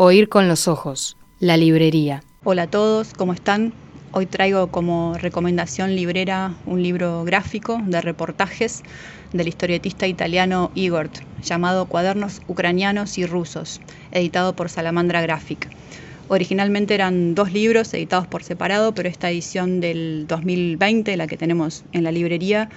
Oír 0.00 0.28
con 0.28 0.46
los 0.46 0.68
ojos, 0.68 1.16
la 1.40 1.56
librería. 1.56 2.22
Hola 2.44 2.62
a 2.62 2.70
todos, 2.70 3.14
¿cómo 3.14 3.32
están? 3.32 3.72
Hoy 4.12 4.26
traigo 4.26 4.68
como 4.68 5.14
recomendación 5.18 5.96
librera 5.96 6.54
un 6.66 6.84
libro 6.84 7.24
gráfico 7.24 7.80
de 7.84 8.00
reportajes 8.00 8.84
del 9.32 9.48
historietista 9.48 10.06
italiano 10.06 10.70
Igor, 10.76 11.10
llamado 11.42 11.86
Cuadernos 11.86 12.42
Ucranianos 12.46 13.18
y 13.18 13.26
Rusos, 13.26 13.80
editado 14.12 14.54
por 14.54 14.68
Salamandra 14.68 15.20
Graphic. 15.20 15.68
Originalmente 16.28 16.94
eran 16.94 17.34
dos 17.34 17.52
libros 17.52 17.92
editados 17.92 18.28
por 18.28 18.44
separado, 18.44 18.94
pero 18.94 19.08
esta 19.08 19.32
edición 19.32 19.80
del 19.80 20.26
2020, 20.28 21.16
la 21.16 21.26
que 21.26 21.36
tenemos 21.36 21.82
en 21.90 22.04
la 22.04 22.12
librería, 22.12 22.68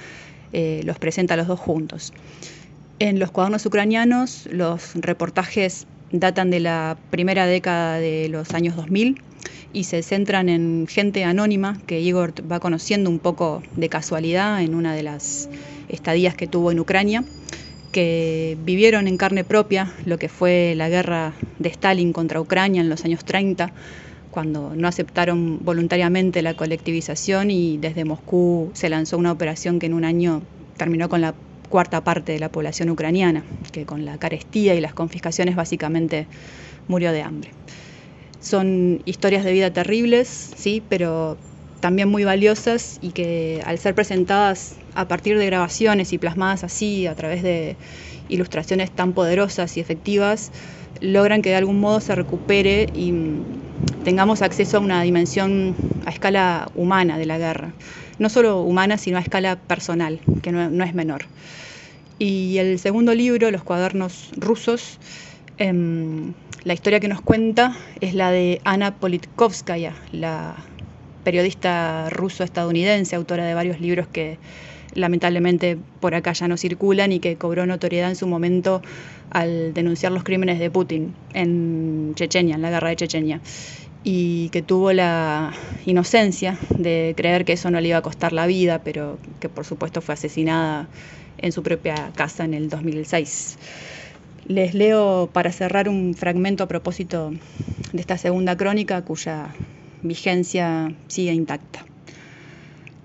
eh, 0.54 0.82
los 0.86 0.98
presenta 0.98 1.36
los 1.36 1.46
dos 1.46 1.60
juntos. 1.60 2.14
En 2.98 3.20
los 3.20 3.30
cuadernos 3.30 3.64
ucranianos, 3.68 4.50
los 4.52 4.96
reportajes 4.96 5.86
datan 6.12 6.52
de 6.52 6.60
la 6.60 6.98
primera 7.10 7.46
década 7.46 8.00
de 8.00 8.28
los 8.30 8.54
años 8.54 8.76
2000 8.76 9.22
y 9.74 9.86
se 9.86 10.04
centran 10.04 10.50
en 10.50 10.86
gente 10.88 11.24
anónima 11.24 11.80
que 11.88 12.02
Igor 12.02 12.34
va 12.50 12.60
conociendo 12.60 13.10
un 13.10 13.20
poco 13.20 13.64
de 13.76 13.90
casualidad 13.90 14.62
en 14.62 14.76
una 14.76 14.94
de 14.94 15.04
las 15.04 15.50
estadías 15.90 16.36
que 16.36 16.48
tuvo 16.48 16.72
en 16.72 16.80
Ucrania, 16.80 17.24
que 17.92 18.58
vivieron 18.64 19.08
en 19.08 19.18
carne 19.18 19.44
propia 19.44 19.92
lo 20.06 20.18
que 20.18 20.30
fue 20.30 20.74
la 20.76 20.90
guerra 20.90 21.34
de 21.60 21.70
Stalin 21.70 22.14
contra 22.14 22.42
Ucrania 22.42 22.82
en 22.82 22.90
los 22.90 23.06
años 23.06 23.24
30, 23.26 23.72
cuando 24.32 24.74
no 24.76 24.88
aceptaron 24.88 25.60
voluntariamente 25.64 26.42
la 26.42 26.54
colectivización 26.54 27.52
y 27.52 27.78
desde 27.78 28.06
Moscú 28.06 28.72
se 28.74 28.90
lanzó 28.90 29.18
una 29.18 29.32
operación 29.32 29.80
que 29.80 29.88
en 29.88 29.94
un 29.94 30.06
año 30.06 30.42
terminó 30.78 31.10
con 31.10 31.22
la 31.22 31.36
cuarta 31.72 32.04
parte 32.04 32.34
de 32.34 32.40
la 32.40 32.50
población 32.50 32.92
ucraniana, 32.92 33.44
que 33.72 33.88
con 33.88 34.06
la 34.06 34.20
carestía 34.20 34.76
y 34.76 34.82
las 34.82 34.94
confiscaciones 34.94 35.56
básicamente 35.56 36.28
murió 36.88 37.12
de 37.12 37.24
hambre. 37.24 37.50
Son 38.40 39.02
historias 39.06 39.44
de 39.44 39.54
vida 39.54 39.72
terribles, 39.72 40.28
sí, 40.28 40.84
pero 40.88 41.38
también 41.80 42.10
muy 42.10 42.24
valiosas 42.24 43.00
y 43.02 43.12
que 43.12 43.62
al 43.66 43.80
ser 43.80 43.96
presentadas 43.96 44.76
a 44.94 45.08
partir 45.08 45.38
de 45.40 45.46
grabaciones 45.48 46.14
y 46.14 46.18
plasmadas 46.20 46.64
así 46.64 47.08
a 47.08 47.16
través 47.16 47.42
de 47.42 47.78
ilustraciones 48.28 48.92
tan 48.92 49.14
poderosas 49.14 49.78
y 49.78 49.80
efectivas, 49.80 50.52
logran 51.00 51.42
que 51.42 51.50
de 51.50 51.56
algún 51.56 51.80
modo 51.80 52.00
se 52.02 52.14
recupere 52.14 52.88
y 52.94 53.14
tengamos 54.04 54.42
acceso 54.42 54.78
a 54.78 54.80
una 54.82 55.02
dimensión 55.02 55.76
a 56.06 56.10
escala 56.10 56.70
humana 56.76 57.18
de 57.18 57.26
la 57.26 57.38
guerra. 57.38 57.74
No 58.22 58.30
solo 58.30 58.62
humana, 58.62 59.00
sino 59.00 59.18
a 59.18 59.22
escala 59.22 59.56
personal, 59.56 60.20
que 60.44 60.52
no, 60.52 60.84
es 60.84 60.94
menor. 60.94 61.24
Y 62.20 62.60
el 62.60 62.78
segundo 62.78 63.16
libro, 63.16 63.50
Los 63.50 63.64
cuadernos 63.64 64.30
rusos, 64.38 65.00
em, 65.58 66.34
la 66.64 66.76
historia 66.76 67.00
que 67.00 67.08
nos 67.08 67.20
cuenta 67.22 67.76
es 68.00 68.14
la 68.14 68.30
de 68.30 68.62
Ana 68.64 68.94
Politkovskaya, 68.94 69.96
la 70.12 70.56
periodista 71.24 72.12
ruso-estadounidense, 72.12 73.16
autora 73.16 73.44
de 73.44 73.56
varios 73.56 73.82
libros 73.82 74.06
que 74.08 74.38
lamentablemente 74.94 75.80
por 76.00 76.14
acá 76.14 76.34
ya 76.34 76.48
no 76.48 76.58
circulan 76.58 77.12
y 77.12 77.20
que 77.20 77.38
cobró 77.38 77.66
notoriedad 77.66 78.12
en 78.12 78.16
su 78.16 78.28
momento 78.28 78.84
al 79.32 79.74
denunciar 79.74 80.12
los 80.12 80.24
crímenes 80.24 80.60
de 80.60 80.70
Putin 80.70 81.16
en 81.34 82.12
Chechenia, 82.14 82.54
en 82.54 82.62
la 82.62 82.70
guerra 82.70 82.90
de 82.90 82.98
Chechenia, 82.98 83.42
y 84.04 84.50
que 84.50 84.62
tuvo 84.62 84.94
la 84.94 85.54
inocencia 85.86 86.58
de 86.70 87.14
creer 87.16 87.46
que 87.46 87.54
eso 87.54 87.70
no 87.70 87.80
le 87.80 87.90
iba 87.90 87.98
a 87.98 88.02
costar 88.02 88.34
la 88.34 88.48
vida, 88.48 88.84
pero 88.84 89.20
que 89.40 89.50
por 89.50 89.66
supuesto 89.66 90.02
fue 90.02 90.14
asesinada 90.14 90.90
en 91.38 91.52
su 91.52 91.64
propia 91.64 92.12
casa 92.16 92.44
en 92.44 92.54
el 92.54 92.70
2006. 92.70 93.58
Les 94.46 94.74
leo 94.74 95.30
para 95.34 95.52
cerrar 95.52 95.88
un 95.88 96.16
fragmento 96.16 96.64
a 96.64 96.68
propósito 96.68 97.32
de 97.94 98.02
esta 98.02 98.18
segunda 98.18 98.58
crónica 98.58 99.04
cuya 99.04 99.54
vigencia 100.02 100.94
sigue 101.08 101.34
intacta. 101.34 101.86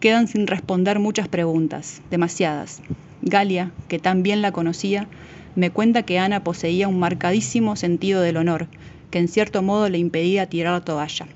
Quedan 0.01 0.29
sin 0.29 0.47
responder 0.47 0.99
muchas 0.99 1.29
preguntas, 1.29 2.03
demasiadas. 2.11 2.81
Galia, 3.23 3.73
que 3.89 3.99
tan 3.99 4.23
bien 4.23 4.41
la 4.41 4.53
conocía, 4.53 5.09
me 5.55 5.71
cuenta 5.71 6.03
que 6.05 6.19
Ana 6.19 6.45
poseía 6.45 6.87
un 6.87 6.99
marcadísimo 6.99 7.77
sentido 7.77 8.21
del 8.21 8.37
honor, 8.37 8.69
que 9.11 9.19
en 9.19 9.29
cierto 9.29 9.63
modo 9.63 9.89
le 9.89 9.99
impedía 9.99 10.47
tirar 10.47 10.73
la 10.73 10.85
toalla. 10.85 11.27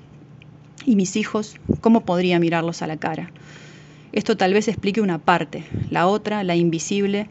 Y 0.85 0.95
mis 0.95 1.15
hijos, 1.15 1.55
¿cómo 1.79 2.01
podría 2.05 2.39
mirarlos 2.39 2.81
a 2.81 2.87
la 2.87 2.97
cara? 2.97 3.31
Esto 4.13 4.35
tal 4.35 4.53
vez 4.53 4.67
explique 4.67 4.99
una 4.99 5.19
parte, 5.19 5.63
la 5.89 6.07
otra, 6.07 6.43
la 6.43 6.55
invisible, 6.55 7.27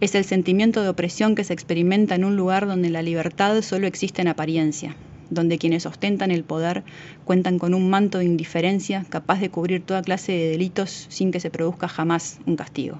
es 0.00 0.14
el 0.14 0.24
sentimiento 0.24 0.82
de 0.82 0.88
opresión 0.88 1.34
que 1.34 1.44
se 1.44 1.52
experimenta 1.52 2.14
en 2.14 2.24
un 2.24 2.36
lugar 2.36 2.66
donde 2.66 2.90
la 2.90 3.02
libertad 3.02 3.60
solo 3.62 3.86
existe 3.86 4.20
en 4.20 4.28
apariencia, 4.28 4.96
donde 5.30 5.58
quienes 5.58 5.86
ostentan 5.86 6.30
el 6.30 6.44
poder 6.44 6.82
cuentan 7.24 7.58
con 7.58 7.72
un 7.72 7.88
manto 7.88 8.18
de 8.18 8.24
indiferencia 8.24 9.04
capaz 9.08 9.40
de 9.40 9.50
cubrir 9.50 9.82
toda 9.84 10.02
clase 10.02 10.32
de 10.32 10.50
delitos 10.50 11.06
sin 11.08 11.30
que 11.30 11.40
se 11.40 11.50
produzca 11.50 11.88
jamás 11.88 12.40
un 12.46 12.56
castigo. 12.56 12.98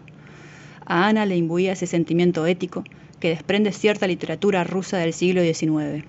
A 0.86 1.08
Ana 1.08 1.26
le 1.26 1.36
imbuía 1.36 1.72
ese 1.72 1.86
sentimiento 1.86 2.46
ético 2.46 2.84
que 3.20 3.30
desprende 3.30 3.72
cierta 3.72 4.06
literatura 4.06 4.64
rusa 4.64 4.98
del 4.98 5.12
siglo 5.12 5.42
XIX. 5.42 6.04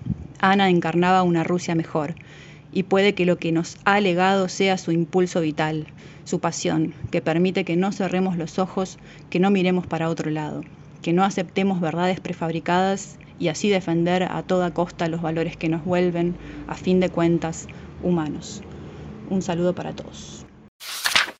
Ana 0.50 0.68
encarnaba 0.68 1.22
una 1.22 1.42
Rusia 1.42 1.74
mejor, 1.74 2.14
y 2.70 2.82
puede 2.82 3.14
que 3.14 3.24
lo 3.24 3.38
que 3.38 3.50
nos 3.50 3.78
ha 3.86 3.98
legado 4.00 4.50
sea 4.50 4.76
su 4.76 4.92
impulso 4.92 5.40
vital, 5.40 5.86
su 6.24 6.38
pasión, 6.38 6.92
que 7.10 7.22
permite 7.22 7.64
que 7.64 7.76
no 7.76 7.92
cerremos 7.92 8.36
los 8.36 8.58
ojos, 8.58 8.98
que 9.30 9.40
no 9.40 9.50
miremos 9.50 9.86
para 9.86 10.10
otro 10.10 10.30
lado, 10.30 10.60
que 11.00 11.14
no 11.14 11.24
aceptemos 11.24 11.80
verdades 11.80 12.20
prefabricadas 12.20 13.16
y 13.38 13.48
así 13.48 13.70
defender 13.70 14.24
a 14.24 14.42
toda 14.42 14.74
costa 14.74 15.08
los 15.08 15.22
valores 15.22 15.56
que 15.56 15.70
nos 15.70 15.82
vuelven, 15.82 16.36
a 16.66 16.74
fin 16.74 17.00
de 17.00 17.08
cuentas, 17.08 17.66
humanos. 18.02 18.60
Un 19.30 19.40
saludo 19.40 19.74
para 19.74 19.96
todos. 19.96 20.44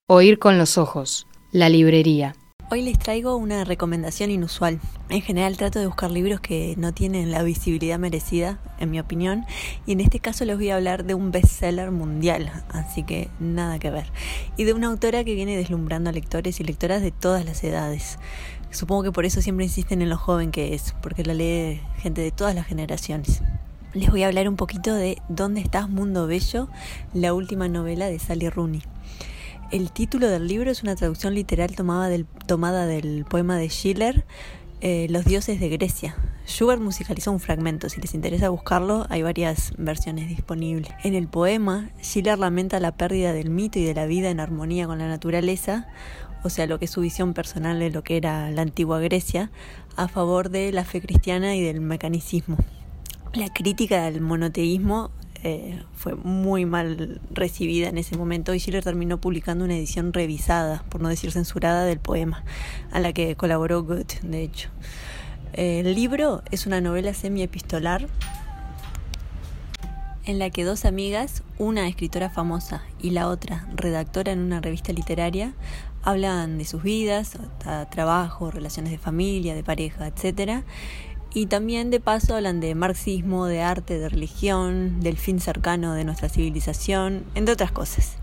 Oír 0.07 0.39
con 0.39 0.57
los 0.57 0.79
ojos. 0.79 1.27
La 1.53 1.69
librería. 1.69 2.37
Hoy 2.75 2.83
les 2.83 2.99
traigo 2.99 3.37
una 3.37 3.63
recomendación 3.63 4.33
inusual. 4.33 4.81
En 5.09 5.23
general 5.23 5.57
trato 5.57 5.79
de 5.79 5.87
buscar 5.87 6.11
libros 6.11 6.41
que 6.41 6.75
no 6.77 6.93
tienen 6.93 7.31
la 7.31 7.45
visibilidad 7.45 8.01
merecida, 8.01 8.59
en 8.81 8.91
mi 8.91 8.99
opinión, 8.99 9.47
y 9.87 9.93
en 9.93 10.01
este 10.01 10.19
caso 10.19 10.45
les 10.45 10.57
voy 10.57 10.71
a 10.71 10.75
hablar 10.75 11.05
de 11.05 11.15
un 11.15 11.31
bestseller 11.31 11.93
mundial, 11.93 12.51
así 12.71 13.05
que 13.05 13.29
nada 13.39 13.79
que 13.79 13.93
ver, 13.93 14.11
y 14.57 14.65
de 14.65 14.73
una 14.73 14.89
autora 14.89 15.23
que 15.23 15.37
viene 15.37 15.57
deslumbrando 15.57 16.11
a 16.11 16.13
lectores 16.13 16.59
y 16.59 16.65
lectoras 16.65 17.01
de 17.01 17.13
todas 17.13 17.45
las 17.45 17.63
edades. 17.63 18.19
Supongo 18.73 19.05
que 19.05 19.13
por 19.13 19.25
eso 19.25 19.41
siempre 19.41 19.67
insisten 19.67 20.03
en 20.03 20.11
lo 20.11 20.19
joven 20.19 20.51
que 20.51 20.75
es, 20.75 20.97
porque 21.01 21.23
la 21.23 21.35
lee 21.35 21.81
gente 21.99 22.23
de 22.23 22.33
todas 22.33 22.57
las 22.57 22.67
generaciones. 22.67 23.41
Les 23.93 24.11
voy 24.11 24.25
a 24.25 24.27
hablar 24.27 24.49
un 24.49 24.57
poquito 24.57 24.93
de 24.93 25.23
¿Dónde 25.29 25.61
estás, 25.61 25.89
Mundo 25.89 26.27
Bello? 26.27 26.69
La 27.13 27.35
última 27.35 27.69
novela 27.69 28.07
de 28.07 28.19
Sally 28.19 28.51
Rooney. 28.51 28.83
El 29.75 29.91
título 29.91 30.29
del 30.29 30.47
libro 30.47 30.71
es 30.71 30.85
una 30.85 30.95
traducción 30.95 31.35
literal 31.35 31.75
tomada 31.75 32.09
del, 32.09 32.27
tomada 32.47 32.87
del 32.87 33.25
poema 33.25 33.57
de 33.57 33.69
Schiller, 33.69 34.25
eh, 34.81 35.09
Los 35.11 35.25
dioses 35.25 35.59
de 35.59 35.69
Grecia. 35.69 36.15
Schubert 36.47 36.81
musicalizó 36.81 37.33
un 37.33 37.41
fragmento, 37.41 37.89
si 37.89 38.01
les 38.01 38.15
interesa 38.15 38.51
buscarlo, 38.51 39.05
hay 39.11 39.23
varias 39.23 39.73
versiones 39.77 40.29
disponibles. 40.29 40.93
En 41.03 41.15
el 41.15 41.27
poema, 41.27 41.91
Schiller 42.01 42.39
lamenta 42.39 42.79
la 42.79 42.93
pérdida 42.93 43.33
del 43.33 43.51
mito 43.51 43.81
y 43.81 43.85
de 43.85 43.95
la 43.95 44.07
vida 44.07 44.31
en 44.31 44.39
armonía 44.39 44.87
con 44.87 45.01
la 45.01 45.09
naturaleza, 45.09 45.89
o 46.45 46.51
sea, 46.51 46.69
lo 46.69 46.79
que 46.79 46.85
es 46.85 46.93
su 46.93 47.01
visión 47.01 47.35
personal 47.35 47.81
de 47.81 47.91
lo 47.91 48.05
que 48.05 48.17
era 48.17 48.53
la 48.53 48.63
antigua 48.63 49.01
Grecia, 49.01 49.51
a 49.97 50.07
favor 50.07 50.51
de 50.51 50.71
la 50.71 50.85
fe 50.85 51.01
cristiana 51.01 51.57
y 51.57 51.63
del 51.63 51.81
mecanicismo. 51.81 52.59
La 53.33 53.53
crítica 53.53 54.05
del 54.05 54.21
monoteísmo 54.21 55.11
eh, 55.47 55.83
fue 55.95 56.15
muy 56.15 56.65
mal 56.65 57.21
recibida 57.31 57.91
en 57.91 57.99
ese 57.99 58.17
momento 58.17 58.55
y 58.55 58.59
Schiller 58.61 58.83
terminó 58.83 59.21
publicando 59.21 59.67
una 59.67 59.77
edición 59.77 60.15
revisada, 60.15 60.83
por 60.89 61.03
no 61.03 61.11
decir 61.11 61.33
censurada, 61.33 61.85
del 61.85 62.01
poema, 62.01 62.45
a 62.91 62.99
la 62.99 63.13
que 63.13 63.37
colaboró 63.37 63.83
Goethe, 63.85 64.21
de 64.23 64.43
hecho. 64.43 64.71
El 65.53 65.95
libro 65.95 66.43
es 66.51 66.67
una 66.67 66.81
novela 66.81 67.13
semi-epistolar 67.13 68.09
en 70.25 70.39
la 70.39 70.49
que 70.49 70.65
dos 70.65 70.87
amigas, 70.87 71.43
una 71.59 71.87
escritora 71.89 72.31
famosa 72.31 72.83
y 72.99 73.11
la 73.11 73.29
otra 73.29 73.69
redactora 73.75 74.33
en 74.33 74.39
una 74.39 74.63
revista 74.63 74.95
literaria, 74.95 75.53
hablan 76.03 76.57
de 76.57 76.65
sus 76.65 76.83
vidas, 76.83 77.37
trabajo, 77.91 78.51
relaciones 78.51 78.93
de 78.93 78.99
familia, 78.99 79.55
de 79.55 79.63
pareja, 79.63 80.07
etc. 80.07 80.65
Y 81.35 81.47
también 81.47 81.91
de 81.91 81.99
paso 81.99 82.37
hablan 82.37 82.61
de 82.61 82.77
marxismo, 82.77 83.47
de 83.47 83.61
arte, 83.61 83.99
de 83.99 84.09
religión, 84.09 85.01
del 85.01 85.19
fin 85.19 85.41
cercano 85.41 85.95
de 85.95 86.05
nuestra 86.05 86.29
civilización, 86.29 87.25
entre 87.35 87.55
otras 87.55 87.73
cosas. 87.73 88.17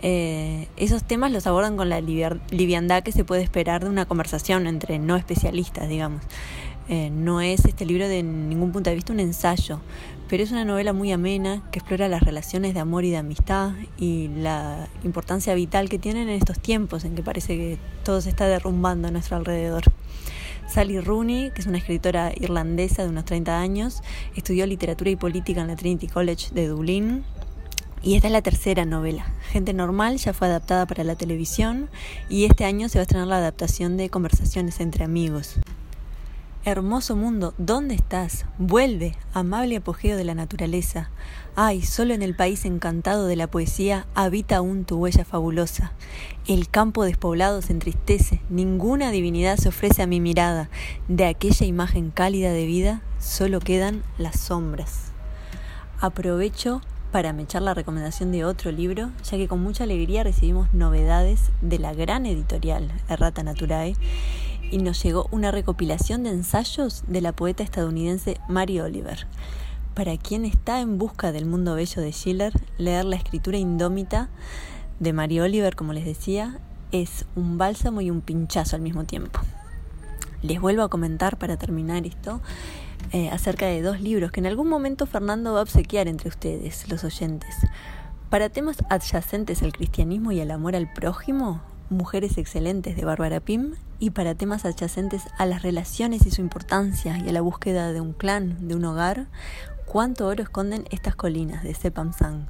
Eh, 0.00 0.68
esos 0.76 1.04
temas 1.04 1.32
los 1.32 1.46
abordan 1.46 1.78
con 1.78 1.88
la 1.88 2.02
liviandad 2.02 3.02
que 3.02 3.12
se 3.12 3.24
puede 3.24 3.42
esperar 3.42 3.84
de 3.84 3.88
una 3.88 4.04
conversación 4.04 4.66
entre 4.66 4.98
no 4.98 5.16
especialistas, 5.16 5.88
digamos. 5.88 6.22
Eh, 6.90 7.08
no 7.08 7.40
es 7.40 7.64
este 7.64 7.86
libro 7.86 8.06
de 8.08 8.22
ningún 8.22 8.70
punto 8.70 8.90
de 8.90 8.96
vista 8.96 9.14
un 9.14 9.20
ensayo, 9.20 9.80
pero 10.28 10.42
es 10.42 10.50
una 10.50 10.66
novela 10.66 10.92
muy 10.92 11.12
amena 11.12 11.62
que 11.72 11.78
explora 11.78 12.08
las 12.08 12.22
relaciones 12.22 12.74
de 12.74 12.80
amor 12.80 13.06
y 13.06 13.10
de 13.10 13.16
amistad 13.16 13.72
y 13.96 14.28
la 14.28 14.86
importancia 15.02 15.54
vital 15.54 15.88
que 15.88 15.98
tienen 15.98 16.28
en 16.28 16.34
estos 16.34 16.60
tiempos 16.60 17.04
en 17.06 17.14
que 17.14 17.22
parece 17.22 17.56
que 17.56 17.78
todo 18.04 18.20
se 18.20 18.28
está 18.28 18.46
derrumbando 18.46 19.08
a 19.08 19.10
nuestro 19.10 19.38
alrededor. 19.38 19.84
Sally 20.68 21.00
Rooney, 21.00 21.50
que 21.50 21.60
es 21.60 21.66
una 21.66 21.78
escritora 21.78 22.32
irlandesa 22.34 23.02
de 23.02 23.08
unos 23.08 23.24
30 23.24 23.58
años, 23.58 24.02
estudió 24.34 24.66
literatura 24.66 25.10
y 25.10 25.16
política 25.16 25.60
en 25.60 25.68
la 25.68 25.76
Trinity 25.76 26.08
College 26.08 26.48
de 26.52 26.68
Dublín. 26.68 27.24
Y 28.02 28.16
esta 28.16 28.28
es 28.28 28.32
la 28.32 28.42
tercera 28.42 28.84
novela. 28.84 29.24
Gente 29.50 29.72
Normal 29.72 30.18
ya 30.18 30.32
fue 30.32 30.48
adaptada 30.48 30.86
para 30.86 31.04
la 31.04 31.16
televisión 31.16 31.88
y 32.28 32.44
este 32.44 32.64
año 32.64 32.88
se 32.88 32.98
va 32.98 33.00
a 33.00 33.04
estrenar 33.04 33.28
la 33.28 33.38
adaptación 33.38 33.96
de 33.96 34.10
Conversaciones 34.10 34.80
entre 34.80 35.04
amigos. 35.04 35.58
Hermoso 36.66 37.14
mundo, 37.14 37.52
¿dónde 37.58 37.94
estás? 37.94 38.46
Vuelve, 38.56 39.14
amable 39.34 39.76
apogeo 39.76 40.16
de 40.16 40.24
la 40.24 40.34
naturaleza. 40.34 41.10
Ay, 41.56 41.82
solo 41.82 42.14
en 42.14 42.22
el 42.22 42.34
país 42.34 42.64
encantado 42.64 43.26
de 43.26 43.36
la 43.36 43.48
poesía 43.48 44.06
habita 44.14 44.56
aún 44.56 44.86
tu 44.86 44.96
huella 44.96 45.26
fabulosa. 45.26 45.92
El 46.46 46.70
campo 46.70 47.04
despoblado 47.04 47.60
se 47.60 47.74
entristece, 47.74 48.40
ninguna 48.48 49.10
divinidad 49.10 49.58
se 49.58 49.68
ofrece 49.68 50.00
a 50.00 50.06
mi 50.06 50.20
mirada. 50.20 50.70
De 51.06 51.26
aquella 51.26 51.66
imagen 51.66 52.10
cálida 52.10 52.50
de 52.50 52.64
vida 52.64 53.02
solo 53.18 53.60
quedan 53.60 54.02
las 54.16 54.40
sombras. 54.40 55.12
Aprovecho 56.00 56.80
para 57.12 57.38
echar 57.42 57.60
la 57.60 57.74
recomendación 57.74 58.32
de 58.32 58.46
otro 58.46 58.72
libro, 58.72 59.10
ya 59.22 59.36
que 59.36 59.48
con 59.48 59.62
mucha 59.62 59.84
alegría 59.84 60.24
recibimos 60.24 60.72
novedades 60.72 61.50
de 61.60 61.78
la 61.78 61.92
gran 61.92 62.24
editorial 62.24 62.90
Errata 63.10 63.42
Naturae 63.42 63.96
y 64.70 64.78
nos 64.78 65.02
llegó 65.02 65.28
una 65.30 65.50
recopilación 65.50 66.22
de 66.22 66.30
ensayos 66.30 67.04
de 67.06 67.20
la 67.20 67.32
poeta 67.32 67.62
estadounidense 67.62 68.38
Mary 68.48 68.80
Oliver. 68.80 69.26
Para 69.94 70.16
quien 70.16 70.44
está 70.44 70.80
en 70.80 70.98
busca 70.98 71.30
del 71.30 71.46
mundo 71.46 71.74
bello 71.74 72.02
de 72.02 72.12
Schiller, 72.12 72.52
leer 72.78 73.04
la 73.04 73.16
escritura 73.16 73.58
indómita 73.58 74.28
de 74.98 75.12
Mary 75.12 75.40
Oliver, 75.40 75.76
como 75.76 75.92
les 75.92 76.04
decía, 76.04 76.58
es 76.92 77.26
un 77.36 77.58
bálsamo 77.58 78.00
y 78.00 78.10
un 78.10 78.20
pinchazo 78.20 78.76
al 78.76 78.82
mismo 78.82 79.04
tiempo. 79.04 79.40
Les 80.42 80.60
vuelvo 80.60 80.82
a 80.82 80.88
comentar 80.88 81.38
para 81.38 81.56
terminar 81.56 82.06
esto 82.06 82.40
eh, 83.12 83.30
acerca 83.30 83.66
de 83.66 83.82
dos 83.82 84.00
libros 84.00 84.32
que 84.32 84.40
en 84.40 84.46
algún 84.46 84.68
momento 84.68 85.06
Fernando 85.06 85.52
va 85.52 85.60
a 85.60 85.62
obsequiar 85.62 86.08
entre 86.08 86.28
ustedes, 86.28 86.88
los 86.88 87.04
oyentes. 87.04 87.54
Para 88.30 88.48
temas 88.48 88.78
adyacentes 88.90 89.62
al 89.62 89.72
cristianismo 89.72 90.32
y 90.32 90.40
al 90.40 90.50
amor 90.50 90.74
al 90.74 90.92
prójimo, 90.92 91.62
Mujeres 91.90 92.38
Excelentes 92.38 92.96
de 92.96 93.04
Bárbara 93.04 93.40
Pym 93.40 93.74
y 93.98 94.10
para 94.10 94.34
temas 94.34 94.64
adyacentes 94.64 95.22
a 95.38 95.46
las 95.46 95.62
relaciones 95.62 96.26
y 96.26 96.30
su 96.30 96.40
importancia 96.40 97.18
y 97.18 97.28
a 97.28 97.32
la 97.32 97.40
búsqueda 97.40 97.92
de 97.92 98.00
un 98.00 98.12
clan, 98.12 98.68
de 98.68 98.74
un 98.74 98.84
hogar, 98.84 99.28
Cuánto 99.86 100.26
oro 100.26 100.42
esconden 100.42 100.86
estas 100.90 101.14
colinas 101.14 101.62
de 101.62 101.74
Sepam 101.74 102.12
Sang. 102.12 102.48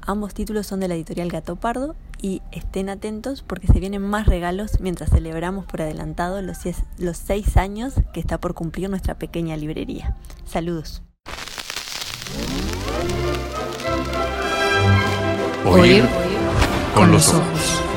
Ambos 0.00 0.34
títulos 0.34 0.66
son 0.66 0.80
de 0.80 0.88
la 0.88 0.94
editorial 0.94 1.28
Gato 1.28 1.54
Pardo 1.56 1.94
y 2.20 2.42
estén 2.50 2.88
atentos 2.88 3.42
porque 3.42 3.68
se 3.68 3.78
vienen 3.78 4.02
más 4.02 4.26
regalos 4.26 4.80
mientras 4.80 5.10
celebramos 5.10 5.64
por 5.64 5.82
adelantado 5.82 6.42
los, 6.42 6.58
los 6.98 7.16
seis 7.16 7.56
años 7.56 7.94
que 8.12 8.20
está 8.20 8.40
por 8.40 8.54
cumplir 8.54 8.90
nuestra 8.90 9.16
pequeña 9.16 9.56
librería. 9.56 10.16
Saludos. 10.44 11.02
Oír 15.64 16.04
con 16.96 17.12
los 17.12 17.32
ojos. 17.32 17.91